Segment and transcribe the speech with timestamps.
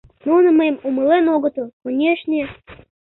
[0.27, 2.43] Нуно мыйым умылен огытыл, конешне...